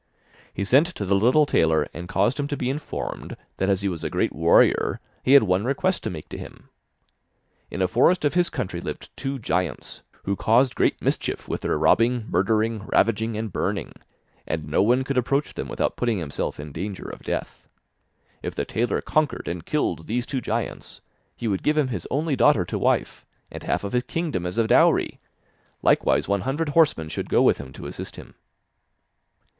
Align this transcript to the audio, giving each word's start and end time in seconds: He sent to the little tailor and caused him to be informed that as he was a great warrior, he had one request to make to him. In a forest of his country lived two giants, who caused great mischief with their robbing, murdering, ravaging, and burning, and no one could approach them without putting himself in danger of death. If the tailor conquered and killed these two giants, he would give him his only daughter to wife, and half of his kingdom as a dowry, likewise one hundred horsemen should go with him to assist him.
He 0.51 0.63
sent 0.65 0.87
to 0.95 1.05
the 1.05 1.13
little 1.13 1.45
tailor 1.45 1.87
and 1.93 2.09
caused 2.09 2.39
him 2.39 2.47
to 2.47 2.57
be 2.57 2.71
informed 2.71 3.37
that 3.57 3.69
as 3.69 3.83
he 3.83 3.87
was 3.87 4.03
a 4.03 4.09
great 4.09 4.33
warrior, 4.33 4.99
he 5.21 5.33
had 5.33 5.43
one 5.43 5.63
request 5.63 6.01
to 6.03 6.09
make 6.09 6.27
to 6.29 6.39
him. 6.39 6.69
In 7.69 7.83
a 7.83 7.87
forest 7.87 8.25
of 8.25 8.33
his 8.33 8.49
country 8.49 8.81
lived 8.81 9.15
two 9.15 9.37
giants, 9.37 10.01
who 10.23 10.35
caused 10.35 10.73
great 10.73 10.99
mischief 11.03 11.47
with 11.47 11.61
their 11.61 11.77
robbing, 11.77 12.25
murdering, 12.27 12.83
ravaging, 12.87 13.37
and 13.37 13.53
burning, 13.53 13.91
and 14.47 14.67
no 14.67 14.81
one 14.81 15.03
could 15.03 15.19
approach 15.19 15.53
them 15.53 15.67
without 15.67 15.97
putting 15.97 16.17
himself 16.17 16.59
in 16.59 16.71
danger 16.71 17.07
of 17.07 17.21
death. 17.21 17.67
If 18.41 18.55
the 18.55 18.65
tailor 18.65 19.01
conquered 19.01 19.47
and 19.47 19.67
killed 19.67 20.07
these 20.07 20.25
two 20.25 20.41
giants, 20.41 21.01
he 21.35 21.47
would 21.47 21.61
give 21.61 21.77
him 21.77 21.89
his 21.89 22.07
only 22.09 22.35
daughter 22.35 22.65
to 22.65 22.79
wife, 22.79 23.23
and 23.51 23.61
half 23.61 23.83
of 23.83 23.93
his 23.93 24.01
kingdom 24.01 24.47
as 24.47 24.57
a 24.57 24.65
dowry, 24.65 25.19
likewise 25.83 26.27
one 26.27 26.41
hundred 26.41 26.69
horsemen 26.69 27.07
should 27.07 27.29
go 27.29 27.43
with 27.43 27.59
him 27.59 27.71
to 27.73 27.85
assist 27.85 28.15
him. 28.15 28.33